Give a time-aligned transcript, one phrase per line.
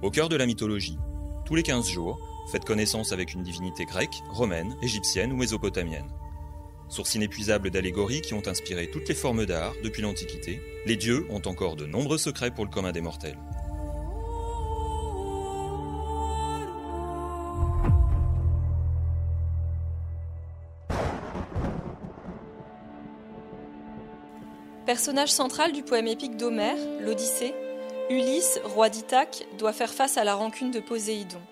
[0.00, 0.96] Au cœur de la mythologie,
[1.44, 2.20] tous les 15 jours,
[2.52, 6.08] faites connaissance avec une divinité grecque, romaine, égyptienne ou mésopotamienne.
[6.88, 11.42] Source inépuisable d'allégories qui ont inspiré toutes les formes d'art depuis l'Antiquité, les dieux ont
[11.46, 13.36] encore de nombreux secrets pour le commun des mortels.
[24.86, 27.52] Personnage central du poème épique d'Homère, l'Odyssée,
[28.10, 31.42] Ulysse, roi d'Ithaque, doit faire face à la rancune de Poséidon.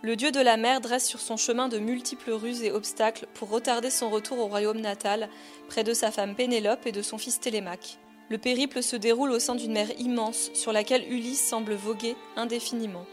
[0.00, 3.50] Le dieu de la mer dresse sur son chemin de multiples ruses et obstacles pour
[3.50, 5.28] retarder son retour au royaume natal,
[5.68, 7.98] près de sa femme Pénélope et de son fils Télémaque.
[8.30, 13.04] Le périple se déroule au sein d'une mer immense sur laquelle Ulysse semble voguer indéfiniment.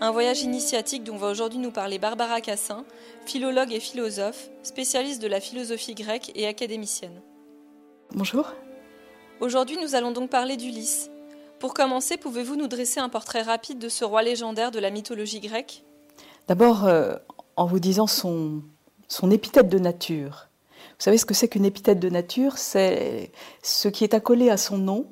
[0.00, 2.86] Un voyage initiatique dont va aujourd'hui nous parler Barbara Cassin,
[3.26, 7.20] philologue et philosophe, spécialiste de la philosophie grecque et académicienne.
[8.12, 8.50] Bonjour.
[9.40, 11.11] Aujourd'hui, nous allons donc parler d'Ulysse.
[11.62, 15.38] Pour commencer, pouvez-vous nous dresser un portrait rapide de ce roi légendaire de la mythologie
[15.38, 15.84] grecque?
[16.48, 17.14] D'abord, euh,
[17.54, 18.64] en vous disant son,
[19.30, 20.48] épithète de nature.
[20.76, 22.58] Vous savez ce que c'est qu'une épithète de nature?
[22.58, 23.30] C'est
[23.62, 25.06] ce qui est accolé à son nom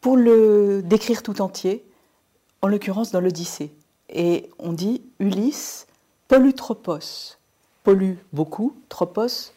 [0.00, 1.84] pour le décrire tout entier,
[2.62, 3.74] en l'occurrence dans l'Odyssée.
[4.10, 5.88] Et on dit Ulysse
[6.28, 7.36] polutropos.
[7.82, 9.50] Pollu beaucoup, tropos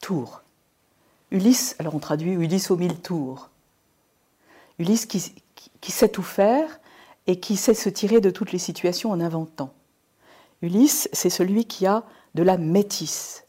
[0.00, 0.42] tour.
[1.32, 3.50] Ulysse, alors on traduit Ulysse aux mille tours.
[4.78, 5.32] Ulysse qui,
[5.94, 6.80] sait tout faire
[7.26, 9.72] et qui sait se tirer de toutes les situations en inventant.
[10.62, 13.44] Ulysse, c'est celui qui a de la métisse.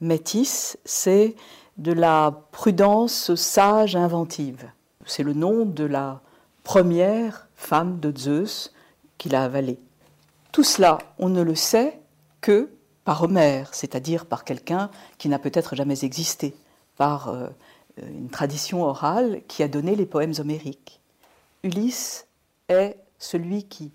[0.00, 1.34] Métisse, c'est
[1.76, 4.70] de la prudence sage inventive.
[5.06, 6.20] C'est le nom de la
[6.64, 8.72] première femme de Zeus
[9.16, 9.78] qu'il a avalée.
[10.52, 12.00] Tout cela, on ne le sait
[12.40, 12.70] que
[13.04, 16.54] par Homère, c'est-à-dire par quelqu'un qui n'a peut-être jamais existé
[16.96, 17.48] par euh,
[18.02, 21.00] une tradition orale qui a donné les poèmes homériques.
[21.62, 22.26] Ulysse
[22.68, 23.90] est celui qui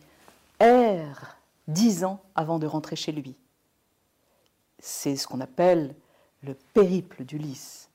[0.59, 3.35] erre dix ans avant de rentrer chez lui.
[4.79, 5.95] C'est ce qu'on appelle
[6.41, 7.89] le périple d'Ulysse.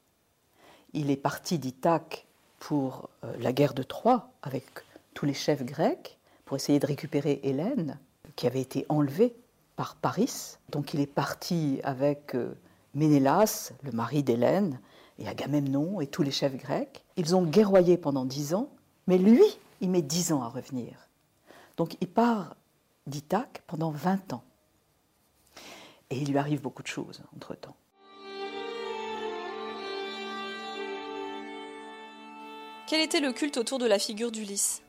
[0.94, 2.26] Il est parti d'Ithaque
[2.58, 4.64] pour euh, la guerre de Troie avec
[5.12, 7.98] tous les chefs grecs pour essayer de récupérer Hélène,
[8.36, 9.36] qui avait été enlevée
[9.76, 10.56] par Paris.
[10.70, 12.54] Donc il est parti avec euh,
[12.94, 14.80] Ménélas, le mari d'Hélène,
[15.18, 17.04] et Agamemnon et tous les chefs grecs.
[17.16, 18.70] Ils ont guerroyé pendant dix ans,
[19.08, 19.42] mais lui,
[19.80, 21.08] il met dix ans à revenir.
[21.76, 22.54] Donc il part
[23.06, 24.44] d'Ithaque pendant vingt ans.
[26.10, 27.74] Et il lui arrive beaucoup de choses entre-temps.
[32.86, 34.82] Quel était le culte autour de la figure d'Ulysse?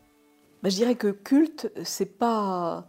[0.64, 2.86] Ben, Je dirais que culte, c'est pas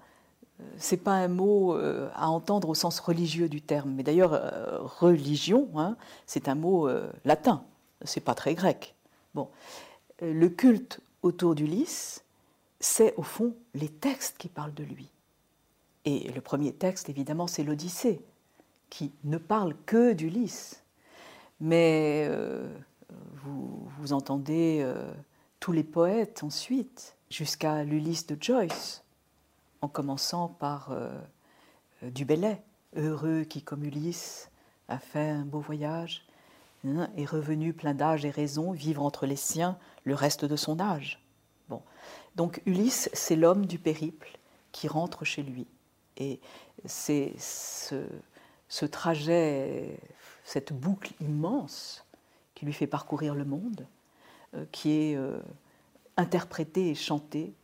[0.76, 3.92] c'est pas un mot euh, à entendre au sens religieux du terme.
[3.92, 7.64] Mais d'ailleurs, euh, religion, hein, c'est un mot euh, latin.
[8.04, 8.94] C'est pas très grec.
[9.34, 9.48] Bon,
[10.20, 12.24] le culte autour d'Ulysse,
[12.78, 15.10] c'est au fond les textes qui parlent de lui.
[16.04, 18.20] Et le premier texte, évidemment, c'est l'Odyssée,
[18.88, 20.82] qui ne parle que d'Ulysse.
[21.60, 22.26] Mais
[23.34, 24.90] vous, vous, entendez
[25.60, 29.04] tous les poètes ensuite, jusqu'à l'Ulysse de Joyce
[29.82, 31.10] en commençant par euh,
[32.02, 32.62] euh, du Bellay,
[32.96, 34.50] heureux qui, comme Ulysse,
[34.88, 36.26] a fait un beau voyage,
[36.86, 40.80] hein, est revenu plein d'âge et raison, vivre entre les siens le reste de son
[40.80, 41.22] âge.
[41.68, 41.82] Bon.
[42.36, 44.38] Donc Ulysse, c'est l'homme du périple
[44.72, 45.66] qui rentre chez lui.
[46.16, 46.40] Et
[46.84, 49.98] c'est ce, trajet,
[50.44, 52.04] cette boucle immense
[52.54, 53.86] qui lui fait parcourir le monde,
[54.54, 55.18] euh, qui est
[56.16, 57.54] interprété et chanté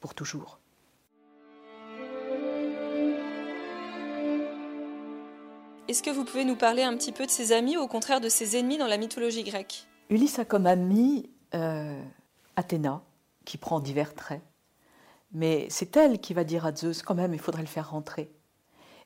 [0.00, 0.58] pour toujours.
[5.86, 8.22] Est-ce que vous pouvez nous parler un petit peu de ses amis ou au contraire
[8.22, 9.86] de ses ennemis dans la mythologie grecque?
[10.08, 12.02] Ulysse a comme ami euh,
[12.56, 13.02] Athéna,
[13.44, 14.40] qui prend divers traits.
[15.32, 18.32] Mais c'est elle qui va dire à Zeus, quand même, il faudrait le faire rentrer.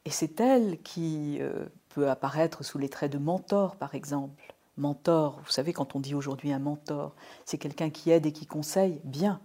[0.05, 4.55] Et c'est elle qui euh, peut apparaître sous les traits de mentor, par exemple.
[4.77, 8.47] Mentor, vous savez, quand on dit aujourd'hui un mentor, c'est quelqu'un qui aide et qui
[8.47, 9.41] conseille bien.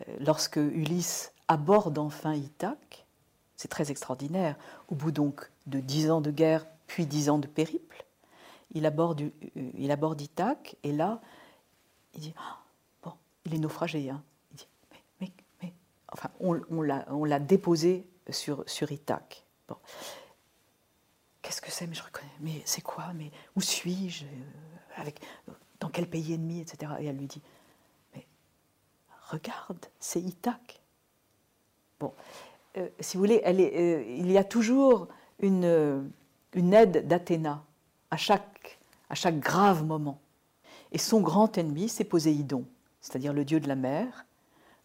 [0.00, 3.04] Euh, lorsque Ulysse aborde enfin Ithaque,
[3.56, 4.56] c'est très extraordinaire.
[4.88, 8.04] Au bout donc de dix ans de guerre, puis dix ans de périple.
[8.74, 10.22] Il aborde, il aborde
[10.82, 11.20] et là,
[12.14, 12.58] il dit ah,
[13.02, 13.12] Bon,
[13.44, 14.08] il est naufragé.
[14.10, 14.22] Hein.
[14.52, 15.32] Il dit Mais, mais,
[15.62, 15.74] mais.
[16.12, 19.44] Enfin, on, on l'a déposé sur, sur Ithaque.
[19.68, 19.76] Bon.
[21.42, 21.86] Qu'est-ce que c'est?
[21.86, 22.30] Mais je reconnais.
[22.40, 23.12] Mais c'est quoi?
[23.14, 24.24] Mais où suis-je?
[24.96, 25.20] Avec,
[25.80, 26.92] Dans quel pays ennemi etc.
[27.00, 27.42] Et elle lui dit
[28.14, 28.26] Mais
[29.30, 30.80] regarde, c'est Ithaque.
[31.98, 32.14] Bon.
[32.78, 35.08] Euh, si vous voulez, euh, il y a toujours
[35.42, 37.62] une, aide d'Athéna
[38.10, 38.78] à chaque,
[39.10, 40.20] à chaque grave moment.
[40.92, 42.64] Et son grand ennemi, c'est Poséidon,
[43.00, 44.26] c'est-à-dire le dieu de la mer,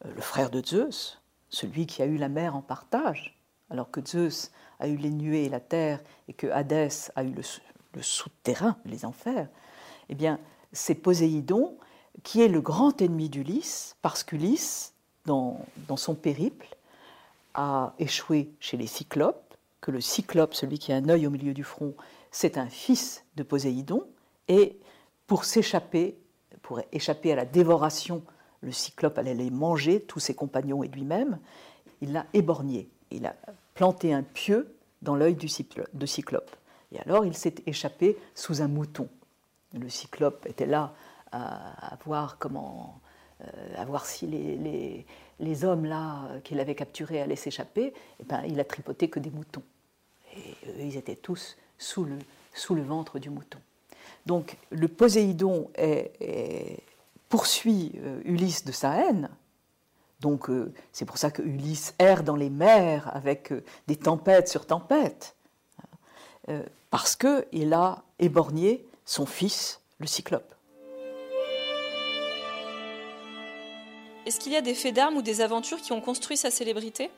[0.05, 3.37] euh, le frère de Zeus, celui qui a eu la mer en partage,
[3.69, 7.33] alors que Zeus a eu les nuées et la terre, et que Hadès a eu
[7.33, 9.47] le, souterrain, les enfers,
[10.09, 10.39] eh bien,
[10.71, 11.77] c'est Poséidon
[12.23, 14.93] qui est le grand ennemi d'Ulysse, parce qu'Ulysse,
[15.25, 16.67] dans, dans son périple,
[17.53, 19.46] a échoué chez les Cyclopes,
[19.81, 21.95] que le Cyclope, celui qui a un œil au milieu du front,
[22.31, 24.03] c'est un fils de Poséidon,
[24.47, 24.79] et
[25.27, 26.17] pour s'échapper,
[26.61, 28.23] pour échapper à la dévoration,
[28.61, 31.39] le Cyclope allait les manger, tous ses compagnons et lui-même,
[32.01, 32.89] il l'a éborgné.
[33.11, 33.35] Il a
[33.73, 36.55] planté un pieu dans l'œil du Cyclope.
[36.91, 39.09] Et alors il s'est échappé sous un mouton.
[39.73, 40.93] Le Cyclope était là
[41.31, 43.01] à, voir comment,
[43.41, 45.05] euh, à voir si les,
[45.63, 47.93] hommes là qu'il avait capturés allaient s'échapper.
[48.19, 49.63] Eh ben, il a tripoté que des moutons.
[50.35, 52.17] Et eux, ils étaient tous sous le,
[52.53, 53.59] sous le ventre du mouton.
[54.25, 55.69] Donc le Poséidon
[57.29, 59.29] poursuit euh, Ulysse de sa haine.
[60.19, 64.47] Donc euh, c'est pour ça que Ulysse erre dans les mers avec euh, des tempêtes
[64.47, 65.35] sur tempêtes,
[66.89, 70.55] parce qu'il a éborgné son fils, le Cyclope.
[74.27, 77.09] Est-ce qu'il y a des faits d'armes ou des aventures qui ont construit sa célébrité?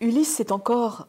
[0.00, 1.06] Ulysse, c'est encore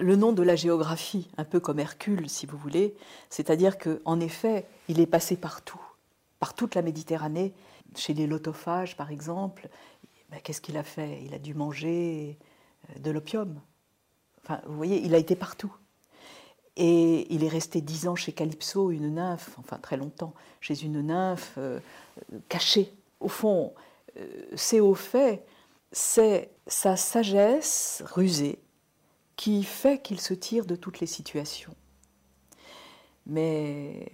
[0.00, 2.96] le nom de la géographie, un peu comme Hercule, si vous voulez.
[3.28, 5.80] C'est-à-dire qu'en effet, il est passé partout,
[6.40, 7.54] par toute la Méditerranée.
[7.94, 9.68] Chez les lotophages, par exemple,
[10.28, 11.22] ben, qu'est-ce qu'il a fait?
[11.24, 12.36] Il a dû manger
[12.88, 13.60] euh, de l'opium.
[14.42, 15.72] Enfin, vous voyez, il a été partout.
[16.74, 21.00] Et il est resté dix ans chez Calypso, une nymphe, enfin très longtemps, chez une
[21.00, 21.78] nymphe euh,
[22.48, 22.92] cachée.
[23.20, 23.80] Au fond, euh,
[24.54, 25.44] c'est au fait,
[25.92, 28.58] c'est sa sagesse rusée,
[29.36, 31.74] qui fait qu'il se tire de toutes les situations,
[33.26, 34.06] mais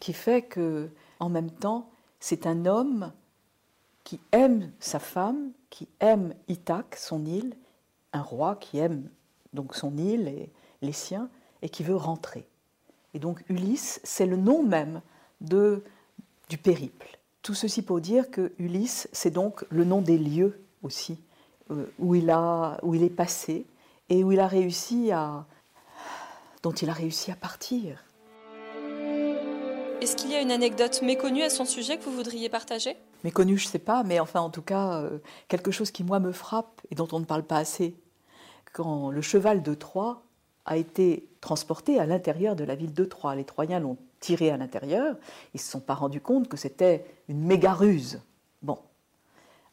[0.00, 0.90] qui fait que,
[1.20, 1.90] en même temps,
[2.20, 3.12] c'est un homme
[4.04, 7.56] qui aime sa femme, qui aime Ithaque, son île,
[8.12, 9.10] un roi qui aime
[9.52, 10.50] donc son île et
[10.82, 11.28] les siens,
[11.62, 12.46] et qui veut rentrer.
[13.14, 15.02] Et donc Ulysse, c'est le nom même
[15.40, 17.17] du périple.
[17.42, 21.18] Tout ceci pour dire que Ulysse, c'est donc le nom des lieux aussi
[21.70, 23.66] euh, où, il a, où il est passé,
[24.08, 25.46] et où il a réussi à,
[26.62, 28.04] dont il a réussi à partir.
[30.00, 32.96] Est-ce qu'il y a une anecdote méconnue à son sujet que vous voudriez partager?
[33.24, 35.18] Méconnue, je ne sais pas, mais enfin en tout cas, euh,
[35.48, 37.96] quelque chose qui moi me frappe et dont on ne parle pas assez.
[38.72, 40.22] Quand le cheval de Troie
[40.66, 44.56] a été transporté à l'intérieur de la ville de Troie, les Troyens l'ont tiré à
[44.56, 45.16] l'intérieur,
[45.54, 48.20] ils ne se sont pas rendus compte que c'était une méga ruse.
[48.62, 48.78] Bon.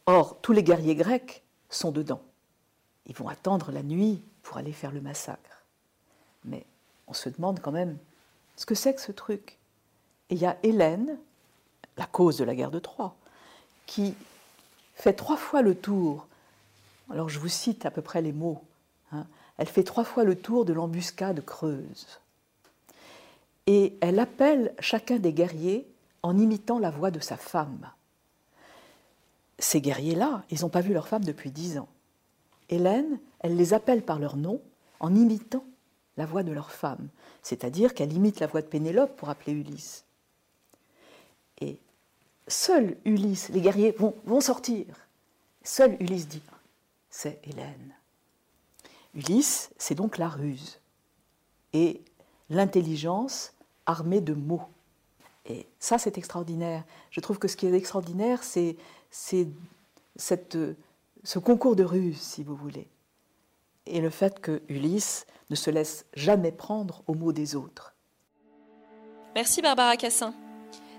[0.06, 2.22] Or, tous les guerriers grecs sont dedans.
[3.08, 5.64] Ils vont attendre la nuit pour aller faire le massacre.
[6.44, 6.66] Mais
[7.08, 7.98] on se demande quand même
[8.56, 9.58] ce que c'est que ce truc.
[10.30, 11.18] Et il y a Hélène,
[11.98, 13.16] la cause de la guerre de Troie,
[13.86, 14.16] qui
[14.96, 16.28] fait trois fois le tour.
[17.12, 18.62] Alors je vous cite à peu près les mots.
[19.12, 19.26] Hein.
[19.58, 22.20] Elle fait trois fois le tour de l'embuscade creuse.
[23.68, 25.88] Et elle appelle chacun des guerriers
[26.22, 27.90] en imitant la voix de sa femme.
[29.58, 31.88] Ces guerriers-là, ils n'ont pas vu leur femme depuis dix ans.
[32.70, 34.62] Hélène, elle les appelle par leur nom
[35.00, 35.64] en imitant
[36.18, 37.10] la voix de leur femme,
[37.42, 40.06] c'est-à-dire qu'elle imite la voix de Pénélope pour appeler Ulysse.
[41.60, 41.78] Et
[42.48, 44.86] seul Ulysse, les guerriers vont, sortir.
[45.63, 46.42] Seul Ulysse dit
[47.10, 47.94] c'est Hélène.
[49.13, 50.80] Ulysse, c'est donc la ruse
[51.74, 52.01] et
[52.50, 53.54] l'intelligence
[53.86, 54.63] armée de mots.
[55.46, 56.84] Et ça, c'est extraordinaire.
[57.12, 58.75] Je trouve que ce qui est extraordinaire, c'est
[59.12, 59.46] ce
[61.39, 62.88] concours de ruse, si vous voulez,
[63.86, 67.94] et le fait que Ulysse ne se laisse jamais prendre aux mots des autres.
[69.36, 70.34] Merci Barbara Cassin.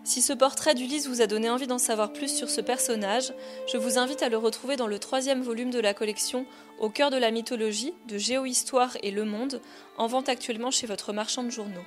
[0.04, 3.34] Si ce portrait d'Ulysse vous a donné envie d'en savoir plus sur ce personnage,
[3.66, 6.46] je vous invite à le retrouver dans le troisième volume de la collection
[6.78, 9.60] Au cœur de la mythologie de Géohistoire et Le Monde,
[9.98, 11.84] en vente actuellement chez votre marchand de journaux.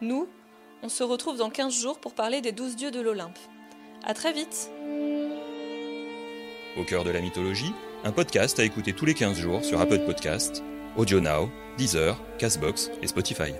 [0.00, 0.26] Nous,
[0.82, 3.38] on se retrouve dans 15 jours pour parler des douze dieux de l'Olympe.
[4.04, 4.70] À très vite!
[6.76, 7.72] Au cœur de la mythologie,
[8.04, 10.62] un podcast à écouter tous les 15 jours sur Apple Podcast,
[10.96, 13.52] Audio Now, Deezer, Castbox et Spotify.